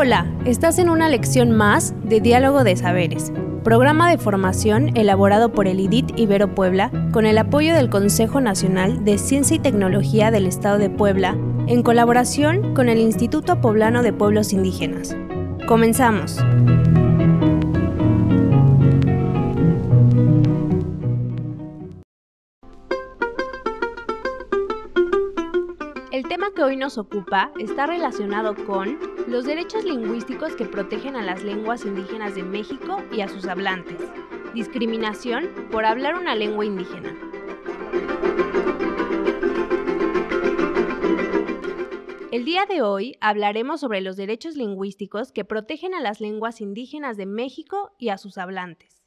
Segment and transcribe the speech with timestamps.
[0.00, 3.32] Hola, estás en una lección más de Diálogo de Saberes,
[3.64, 9.04] programa de formación elaborado por el IDIT Ibero Puebla con el apoyo del Consejo Nacional
[9.04, 14.12] de Ciencia y Tecnología del Estado de Puebla en colaboración con el Instituto Poblano de
[14.12, 15.16] Pueblos Indígenas.
[15.66, 16.38] Comenzamos.
[26.54, 31.84] Que hoy nos ocupa está relacionado con los derechos lingüísticos que protegen a las lenguas
[31.84, 33.98] indígenas de México y a sus hablantes,
[34.54, 37.16] discriminación por hablar una lengua indígena.
[42.30, 47.16] El día de hoy hablaremos sobre los derechos lingüísticos que protegen a las lenguas indígenas
[47.16, 48.97] de México y a sus hablantes.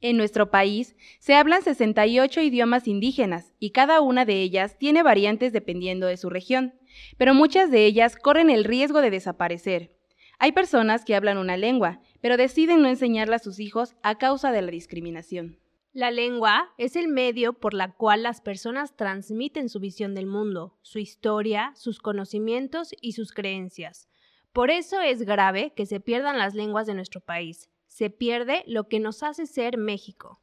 [0.00, 5.52] En nuestro país se hablan 68 idiomas indígenas y cada una de ellas tiene variantes
[5.52, 6.74] dependiendo de su región,
[7.16, 9.96] pero muchas de ellas corren el riesgo de desaparecer.
[10.38, 14.52] Hay personas que hablan una lengua, pero deciden no enseñarla a sus hijos a causa
[14.52, 15.58] de la discriminación.
[15.92, 20.78] La lengua es el medio por la cual las personas transmiten su visión del mundo,
[20.82, 24.08] su historia, sus conocimientos y sus creencias.
[24.52, 28.86] Por eso es grave que se pierdan las lenguas de nuestro país, se pierde lo
[28.88, 30.40] que nos hace ser México.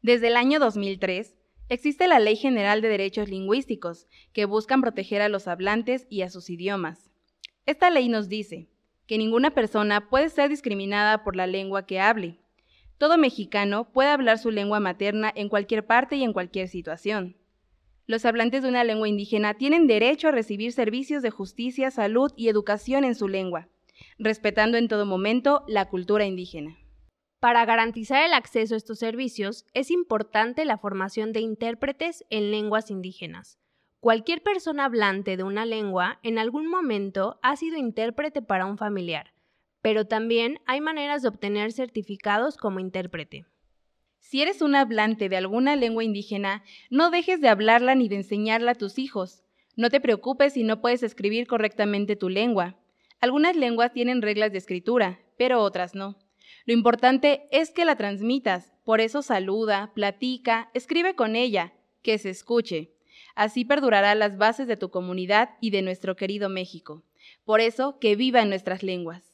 [0.00, 1.36] Desde el año 2003,
[1.68, 6.30] existe la Ley General de Derechos Lingüísticos, que buscan proteger a los hablantes y a
[6.30, 7.10] sus idiomas.
[7.66, 8.68] Esta ley nos dice
[9.06, 12.38] que ninguna persona puede ser discriminada por la lengua que hable.
[12.98, 17.36] Todo mexicano puede hablar su lengua materna en cualquier parte y en cualquier situación.
[18.06, 22.48] Los hablantes de una lengua indígena tienen derecho a recibir servicios de justicia, salud y
[22.48, 23.68] educación en su lengua,
[24.18, 26.76] respetando en todo momento la cultura indígena.
[27.40, 32.90] Para garantizar el acceso a estos servicios es importante la formación de intérpretes en lenguas
[32.90, 33.58] indígenas.
[34.00, 39.32] Cualquier persona hablante de una lengua en algún momento ha sido intérprete para un familiar,
[39.82, 43.46] pero también hay maneras de obtener certificados como intérprete.
[44.18, 48.72] Si eres un hablante de alguna lengua indígena, no dejes de hablarla ni de enseñarla
[48.72, 49.44] a tus hijos.
[49.76, 52.76] No te preocupes si no puedes escribir correctamente tu lengua.
[53.20, 56.16] Algunas lenguas tienen reglas de escritura, pero otras no.
[56.66, 61.72] Lo importante es que la transmitas, por eso saluda, platica, escribe con ella,
[62.02, 62.92] que se escuche.
[63.34, 67.02] Así perdurará las bases de tu comunidad y de nuestro querido México.
[67.44, 69.25] Por eso, que viva en nuestras lenguas.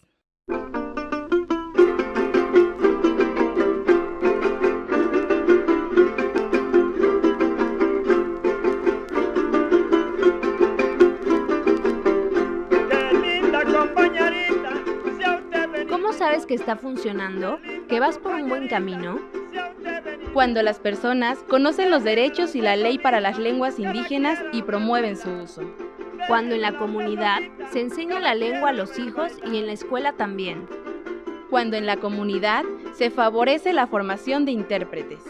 [16.52, 17.58] Que está funcionando,
[17.88, 19.18] que vas por un buen camino?
[20.34, 25.16] Cuando las personas conocen los derechos y la ley para las lenguas indígenas y promueven
[25.16, 25.62] su uso.
[26.28, 27.40] Cuando en la comunidad
[27.70, 30.68] se enseña la lengua a los hijos y en la escuela también.
[31.48, 35.20] Cuando en la comunidad se favorece la formación de intérpretes.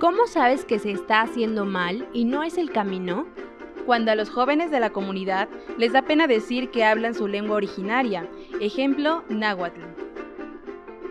[0.00, 3.26] ¿Cómo sabes que se está haciendo mal y no es el camino?
[3.84, 7.56] cuando a los jóvenes de la comunidad les da pena decir que hablan su lengua
[7.56, 8.28] originaria,
[8.60, 9.91] ejemplo, náhuatl.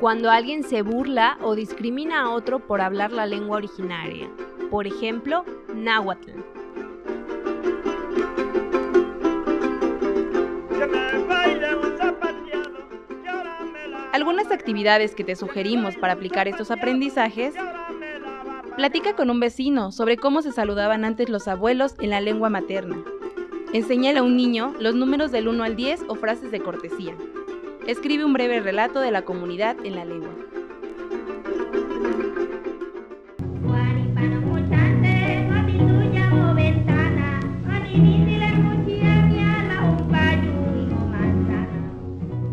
[0.02, 4.32] Cuando alguien se burla o discrimina a otro por hablar la lengua originaria,
[4.72, 5.46] por ejemplo,
[5.76, 6.32] náhuatl.
[14.12, 17.54] Algunas actividades que te sugerimos para aplicar estos aprendizajes
[18.76, 23.04] Platica con un vecino sobre cómo se saludaban antes los abuelos en la lengua materna.
[23.72, 27.16] Enseñale a un niño los números del 1 al 10 o frases de cortesía.
[27.88, 30.30] Escribe un breve relato de la comunidad en la lengua.